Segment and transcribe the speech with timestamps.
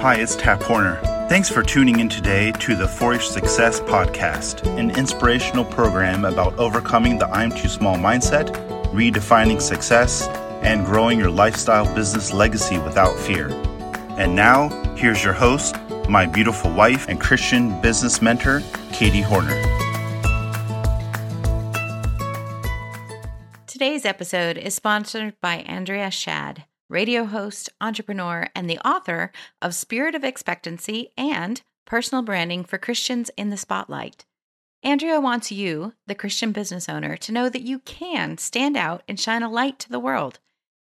[0.00, 1.00] Hi, it's Tap Horner.
[1.28, 6.56] Thanks for tuning in today to the For Your Success podcast, an inspirational program about
[6.56, 8.46] overcoming the I'm too small mindset,
[8.92, 10.28] redefining success,
[10.62, 13.48] and growing your lifestyle business legacy without fear.
[14.10, 15.74] And now, here's your host,
[16.08, 18.62] my beautiful wife and Christian business mentor,
[18.92, 19.60] Katie Horner.
[23.66, 30.14] Today's episode is sponsored by Andrea Shad radio host, entrepreneur, and the author of Spirit
[30.14, 34.24] of Expectancy and Personal Branding for Christians in the Spotlight.
[34.82, 39.18] Andrea wants you, the Christian business owner, to know that you can stand out and
[39.18, 40.38] shine a light to the world.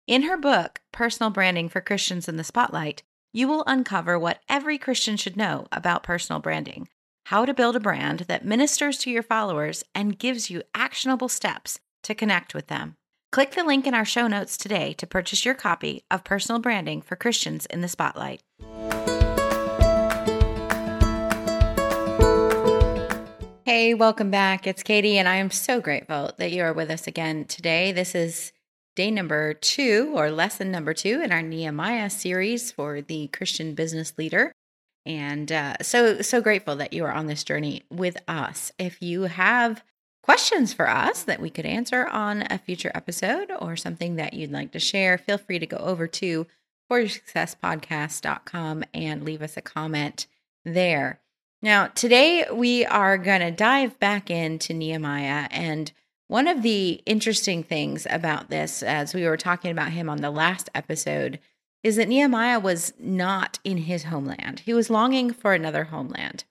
[0.05, 4.77] In her book, Personal Branding for Christians in the Spotlight, you will uncover what every
[4.77, 6.87] Christian should know about personal branding,
[7.25, 11.79] how to build a brand that ministers to your followers and gives you actionable steps
[12.03, 12.95] to connect with them.
[13.29, 17.01] Click the link in our show notes today to purchase your copy of Personal Branding
[17.01, 18.41] for Christians in the Spotlight.
[23.65, 24.65] Hey, welcome back.
[24.65, 27.91] It's Katie, and I am so grateful that you are with us again today.
[27.91, 28.53] This is
[28.95, 34.13] day number two, or lesson number two, in our Nehemiah series for the Christian business
[34.17, 34.53] leader.
[35.05, 38.71] And uh, so, so grateful that you are on this journey with us.
[38.79, 39.83] If you have
[40.27, 44.51] questions for us that we could answer on a future episode or something that you'd
[44.51, 46.45] like to share, feel free to go over to
[46.91, 50.27] foryoursuccesspodcast.com and leave us a comment
[50.65, 51.21] there.
[51.61, 55.47] Now, today we are going to dive back into Nehemiah.
[55.49, 55.93] And
[56.27, 60.29] one of the interesting things about this, as we were talking about him on the
[60.29, 61.39] last episode,
[61.83, 64.59] is that Nehemiah was not in his homeland.
[64.65, 66.43] He was longing for another homeland.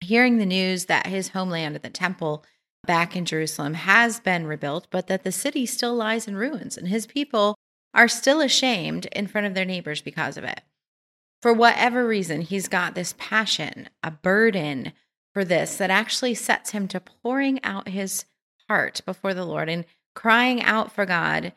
[0.00, 2.44] Hearing the news that his homeland at the temple
[2.86, 6.88] back in Jerusalem has been rebuilt, but that the city still lies in ruins and
[6.88, 7.56] his people
[7.94, 10.62] are still ashamed in front of their neighbors because of it.
[11.40, 14.92] For whatever reason, he's got this passion, a burden
[15.34, 18.24] for this that actually sets him to pouring out his
[18.68, 21.52] heart before the Lord and crying out for God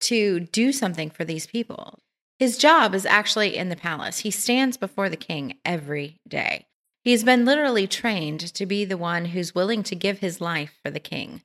[0.00, 1.98] to do something for these people.
[2.38, 4.20] His job is actually in the palace.
[4.20, 6.67] He stands before the king every day.
[7.08, 10.90] He's been literally trained to be the one who's willing to give his life for
[10.90, 11.40] the king.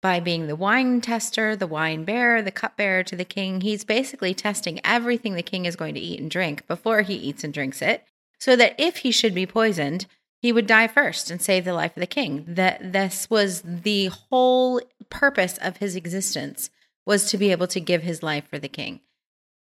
[0.00, 4.32] By being the wine tester, the wine bearer, the cupbearer to the king, he's basically
[4.32, 7.82] testing everything the king is going to eat and drink before he eats and drinks
[7.82, 8.04] it,
[8.40, 10.06] so that if he should be poisoned,
[10.40, 12.46] he would die first and save the life of the king.
[12.48, 14.80] That this was the whole
[15.10, 16.70] purpose of his existence
[17.04, 19.00] was to be able to give his life for the king.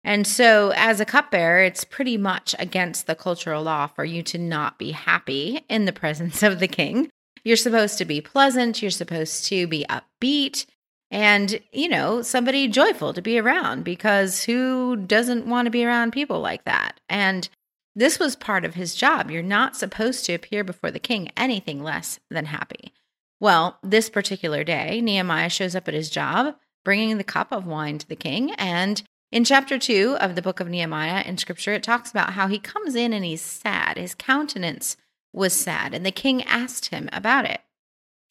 [0.04, 4.38] And so, as a cupbearer, it's pretty much against the cultural law for you to
[4.38, 7.10] not be happy in the presence of the king.
[7.44, 10.66] You're supposed to be pleasant, you're supposed to be upbeat,
[11.10, 16.12] and, you know, somebody joyful to be around because who doesn't want to be around
[16.12, 17.00] people like that?
[17.08, 17.48] And
[17.96, 19.30] this was part of his job.
[19.30, 22.92] You're not supposed to appear before the king anything less than happy.
[23.40, 27.98] Well, this particular day, Nehemiah shows up at his job, bringing the cup of wine
[27.98, 31.82] to the king, and in chapter two of the book of Nehemiah in scripture, it
[31.82, 33.98] talks about how he comes in and he's sad.
[33.98, 34.96] His countenance
[35.32, 37.60] was sad, and the king asked him about it.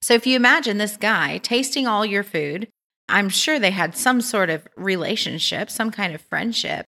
[0.02, 2.68] So if you imagine this guy tasting all your food,
[3.10, 6.86] I'm sure they had some sort of relationship, some kind of friendship.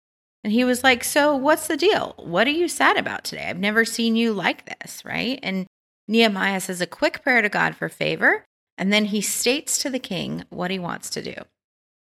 [0.44, 2.14] And he was like, So what's the deal?
[2.18, 3.46] What are you sad about today?
[3.48, 5.40] I've never seen you like this, right?
[5.42, 5.66] And
[6.08, 8.46] Nehemiah says a quick prayer to God for favor.
[8.78, 11.36] And then he states to the king what he wants to do.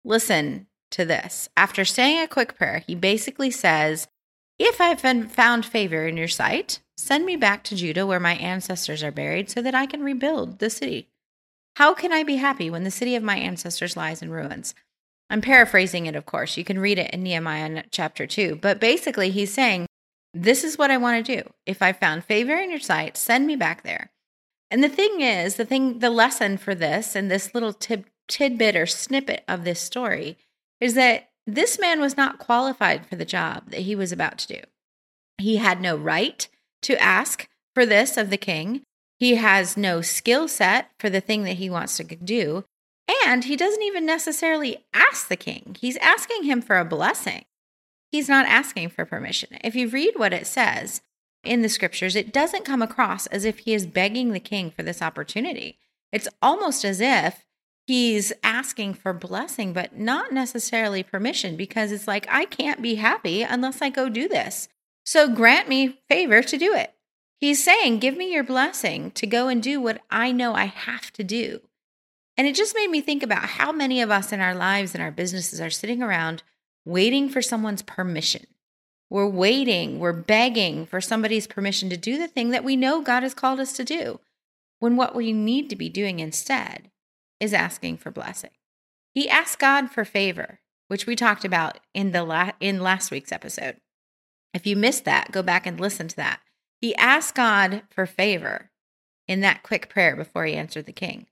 [0.04, 1.48] Listen, to this.
[1.56, 4.08] After saying a quick prayer, he basically says,
[4.58, 8.34] If I've been found favor in your sight, send me back to Judah where my
[8.36, 11.08] ancestors are buried so that I can rebuild the city.
[11.76, 14.74] How can I be happy when the city of my ancestors lies in ruins?
[15.28, 16.56] I'm paraphrasing it, of course.
[16.56, 18.56] You can read it in Nehemiah chapter 2.
[18.56, 19.86] But basically, he's saying,
[20.32, 21.50] This is what I want to do.
[21.66, 24.10] If I've found favor in your sight, send me back there.
[24.70, 28.76] And the thing is, the thing, the lesson for this and this little tib- tidbit
[28.76, 30.38] or snippet of this story
[30.80, 34.48] is that this man was not qualified for the job that he was about to
[34.48, 34.60] do.
[35.38, 36.48] He had no right
[36.82, 38.82] to ask for this of the king.
[39.18, 42.64] He has no skill set for the thing that he wants to do.
[43.26, 45.76] And he doesn't even necessarily ask the king.
[45.80, 47.44] He's asking him for a blessing.
[48.10, 49.58] He's not asking for permission.
[49.62, 51.02] If you read what it says
[51.42, 54.82] in the scriptures, it doesn't come across as if he is begging the king for
[54.82, 55.78] this opportunity.
[56.12, 57.44] It's almost as if
[57.86, 63.42] he's asking for blessing, but not necessarily permission because it's like, I can't be happy
[63.42, 64.68] unless I go do this.
[65.04, 66.94] So grant me favor to do it.
[67.38, 71.12] He's saying, Give me your blessing to go and do what I know I have
[71.12, 71.60] to do.
[72.36, 75.02] And it just made me think about how many of us in our lives and
[75.02, 76.42] our businesses are sitting around
[76.84, 78.46] waiting for someone's permission.
[79.10, 83.22] We're waiting, we're begging for somebody's permission to do the thing that we know God
[83.22, 84.20] has called us to do,
[84.80, 86.90] when what we need to be doing instead
[87.40, 88.50] is asking for blessing.
[89.14, 93.32] He asked God for favor, which we talked about in the la- in last week's
[93.32, 93.76] episode.
[94.52, 96.40] If you missed that, go back and listen to that.
[96.80, 98.70] He asked God for favor
[99.26, 101.26] in that quick prayer before he answered the king.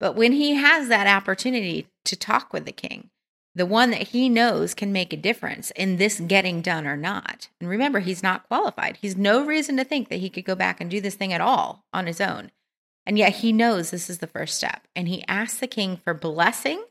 [0.00, 3.10] But when he has that opportunity to talk with the king,
[3.54, 7.48] the one that he knows can make a difference in this getting done or not.
[7.60, 8.98] And remember, he's not qualified.
[9.00, 11.40] He's no reason to think that he could go back and do this thing at
[11.40, 12.52] all on his own.
[13.08, 14.86] And yet he knows this is the first step.
[14.94, 16.84] And he asks the king for blessing.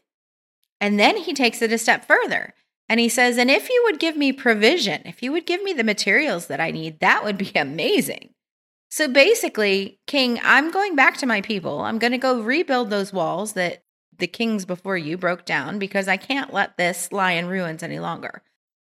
[0.82, 2.56] And then he takes it a step further.
[2.90, 5.74] And he says, And if you would give me provision, if you would give me
[5.74, 8.32] the materials that I need, that would be amazing.
[8.90, 11.82] So basically, King, I'm going back to my people.
[11.82, 13.84] I'm going to go rebuild those walls that
[14.18, 18.00] the kings before you broke down because I can't let this lie in ruins any
[18.00, 18.42] longer.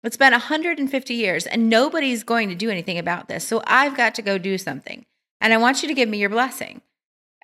[0.02, 3.46] It's been 150 years and nobody's going to do anything about this.
[3.46, 5.06] So I've got to go do something.
[5.42, 6.82] And I want you to give me your blessing.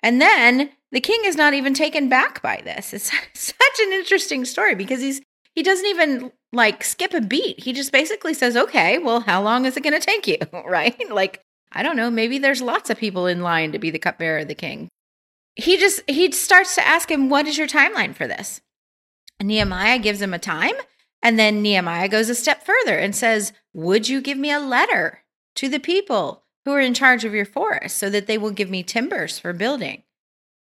[0.04, 2.92] And then the king is not even taken back by this.
[2.92, 5.22] It's such an interesting story because he's
[5.54, 7.60] he doesn't even like skip a beat.
[7.60, 10.36] He just basically says, "Okay, well, how long is it going to take you?"
[10.66, 11.10] right?
[11.10, 11.40] Like
[11.72, 14.48] I don't know, maybe there's lots of people in line to be the cupbearer of
[14.48, 14.88] the king.
[15.56, 18.60] He just he starts to ask him, "What is your timeline for this?"
[19.40, 20.74] And Nehemiah gives him a time,
[21.22, 25.24] and then Nehemiah goes a step further and says, "Would you give me a letter
[25.54, 28.70] to the people who are in charge of your forest so that they will give
[28.70, 30.02] me timbers for building?"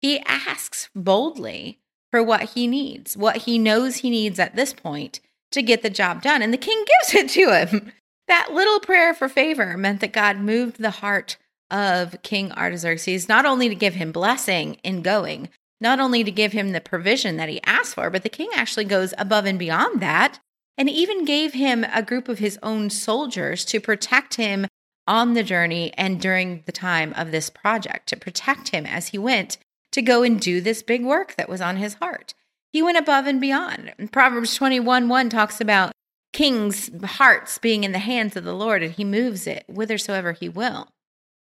[0.01, 1.79] He asks boldly
[2.11, 5.21] for what he needs, what he knows he needs at this point
[5.53, 7.93] to get the job done, and the king gives it to him.
[8.29, 11.37] That little prayer for favor meant that God moved the heart
[11.71, 15.49] of King Artaxerxes not only to give him blessing in going,
[15.81, 18.85] not only to give him the provision that he asked for, but the king actually
[18.85, 20.41] goes above and beyond that
[20.77, 24.67] and even gave him a group of his own soldiers to protect him
[25.11, 29.19] on the journey and during the time of this project, to protect him as he
[29.19, 29.59] went
[29.91, 32.33] to go and do this big work that was on his heart.
[32.73, 33.93] He went above and beyond.
[34.13, 35.91] Proverbs 21 1 talks about
[36.33, 40.49] king's hearts being in the hands of the Lord, and he moves it whithersoever he
[40.49, 40.89] will.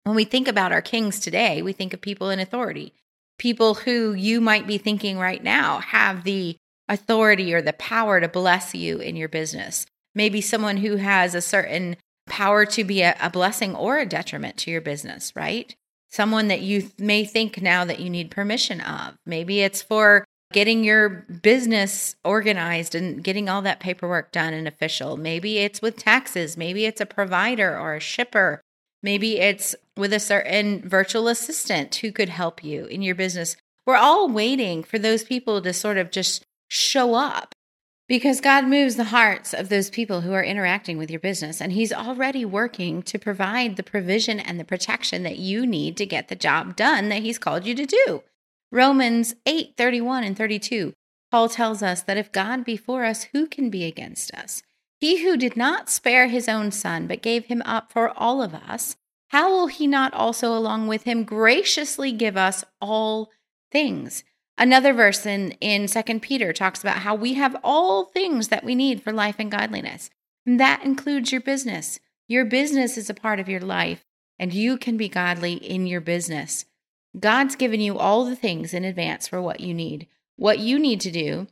[0.03, 2.93] When we think about our kings today, we think of people in authority,
[3.37, 6.57] people who you might be thinking right now have the
[6.87, 9.85] authority or the power to bless you in your business.
[10.15, 11.97] Maybe someone who has a certain
[12.29, 15.75] power to be a, a blessing or a detriment to your business, right?
[16.09, 19.15] Someone that you may think now that you need permission of.
[19.25, 25.17] Maybe it's for getting your business organized and getting all that paperwork done and official.
[25.17, 26.57] Maybe it's with taxes.
[26.57, 28.61] Maybe it's a provider or a shipper.
[29.03, 33.55] Maybe it's with a certain virtual assistant who could help you in your business.
[33.85, 37.53] We're all waiting for those people to sort of just show up
[38.09, 41.61] because God moves the hearts of those people who are interacting with your business.
[41.61, 46.07] And He's already working to provide the provision and the protection that you need to
[46.07, 48.23] get the job done that He's called you to do.
[48.71, 50.93] Romans 8 31 and 32,
[51.31, 54.63] Paul tells us that if God be for us, who can be against us?
[54.99, 58.53] He who did not spare his own son, but gave him up for all of
[58.53, 58.97] us,
[59.29, 63.29] how will he not also, along with him, graciously give us all
[63.71, 64.23] things?
[64.59, 68.75] Another verse in, in 2 Peter talks about how we have all things that we
[68.75, 70.09] need for life and godliness.
[70.45, 72.01] And that includes your business.
[72.27, 74.05] Your business is a part of your life,
[74.37, 76.65] and you can be godly in your business.
[77.17, 80.07] God's given you all the things in advance for what you need.
[80.35, 81.47] What you need to do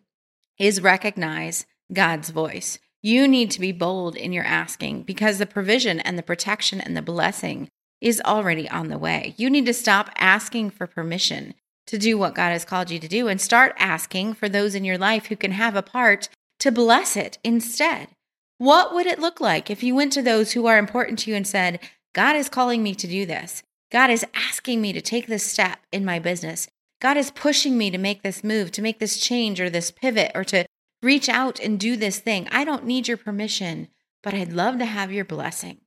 [0.59, 2.77] is recognize God's voice.
[3.01, 6.97] You need to be bold in your asking because the provision and the protection and
[6.97, 7.69] the blessing
[8.01, 9.33] is already on the way.
[9.37, 11.53] You need to stop asking for permission
[11.87, 14.85] to do what God has called you to do and start asking for those in
[14.85, 16.29] your life who can have a part
[16.59, 18.09] to bless it instead.
[18.57, 21.35] What would it look like if you went to those who are important to you
[21.35, 21.79] and said,
[22.13, 23.63] God is calling me to do this?
[23.91, 26.67] God is asking me to take this step in my business.
[26.99, 30.31] God is pushing me to make this move, to make this change or this pivot
[30.33, 30.65] or to
[31.03, 32.47] reach out and do this thing.
[32.51, 33.87] I don't need your permission,
[34.23, 35.81] but I'd love to have your blessing.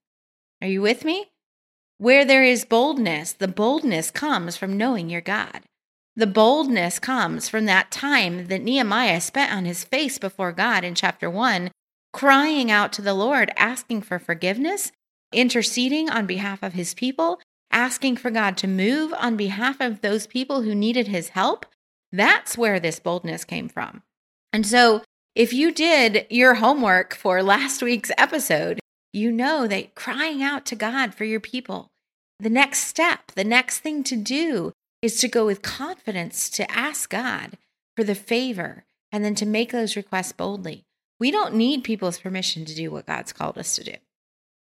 [0.63, 1.27] Are you with me?
[1.99, 5.63] Where there is boldness, the boldness comes from knowing your God.
[6.21, 10.95] The boldness comes from that time that Nehemiah spent on his face before God in
[10.95, 11.71] chapter 1,
[12.13, 14.93] crying out to the Lord, asking for forgiveness,
[15.33, 17.41] interceding on behalf of his people,
[17.73, 21.65] asking for God to move on behalf of those people who needed his help,
[22.13, 24.03] that's where this boldness came from.
[24.53, 25.03] And so,
[25.35, 28.79] if you did your homework for last week's episode,
[29.15, 31.89] you know that crying out to God for your people,
[32.39, 37.11] the next step, the next thing to do is to go with confidence to ask
[37.11, 37.57] God
[37.97, 40.85] for the favor and then to make those requests boldly.
[41.19, 43.95] We don't need people's permission to do what God's called us to do.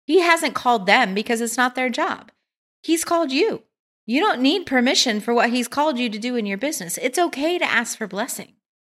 [0.05, 2.31] He hasn't called them because it's not their job.
[2.83, 3.63] He's called you.
[4.05, 6.97] You don't need permission for what He's called you to do in your business.
[6.97, 8.53] It's okay to ask for blessing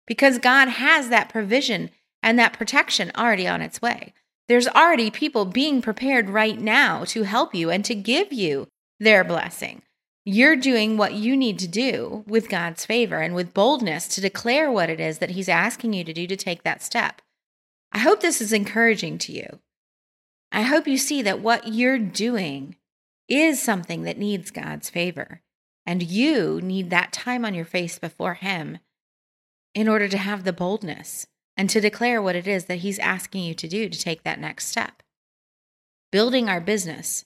[0.08, 1.92] because God has that provision
[2.24, 4.14] and that protection already on its way.
[4.48, 8.68] There's already people being prepared right now to help you and to give you
[9.00, 9.84] their blessing.
[10.28, 14.72] You're doing what you need to do with God's favor and with boldness to declare
[14.72, 17.22] what it is that He's asking you to do to take that step.
[17.92, 19.60] I hope this is encouraging to you.
[20.52, 22.76] I hope you see that what you're doing
[23.30, 25.42] is something that needs God's favor,
[25.86, 28.80] and you need that time on your face before Him
[29.76, 33.44] in order to have the boldness and to declare what it is that He's asking
[33.44, 35.04] you to do to take that next step.
[36.12, 37.26] Building our business,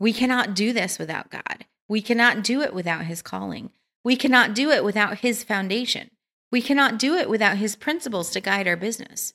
[0.00, 1.66] we cannot do this without God.
[1.88, 3.70] We cannot do it without His calling.
[4.04, 6.10] We cannot do it without His foundation.
[6.50, 9.34] We cannot do it without His principles to guide our business.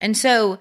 [0.00, 0.58] And so,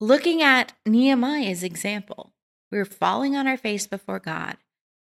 [0.00, 2.32] looking at Nehemiah's example,
[2.70, 4.56] we're falling on our face before God.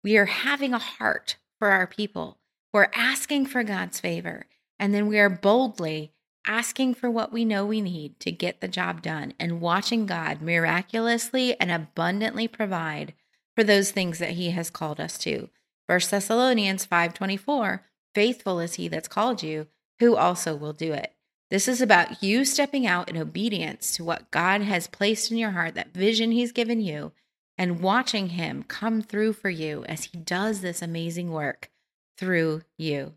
[0.03, 2.37] We are having a heart for our people.
[2.71, 4.45] We're asking for God's favor.
[4.77, 6.11] And then we are boldly
[6.45, 10.41] asking for what we know we need to get the job done and watching God
[10.41, 13.13] miraculously and abundantly provide
[13.55, 15.49] for those things that he has called us to.
[15.87, 17.81] 1 Thessalonians 5:24,
[18.13, 19.67] faithful is he that's called you,
[19.99, 21.13] who also will do it.
[21.51, 25.51] This is about you stepping out in obedience to what God has placed in your
[25.51, 27.11] heart, that vision he's given you,
[27.57, 31.69] and watching him come through for you as he does this amazing work
[32.17, 33.13] through you.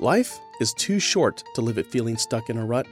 [0.00, 2.86] Life is too short to live it feeling stuck in a rut.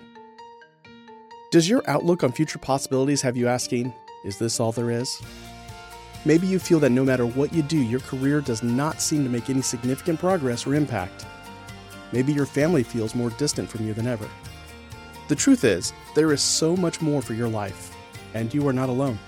[1.50, 3.92] Does your outlook on future possibilities have you asking,
[4.26, 5.22] is this all there is?
[6.24, 9.30] Maybe you feel that no matter what you do, your career does not seem to
[9.30, 11.24] make any significant progress or impact.
[12.12, 14.28] Maybe your family feels more distant from you than ever.
[15.28, 17.94] The truth is, there is so much more for your life,
[18.34, 19.18] and you are not alone.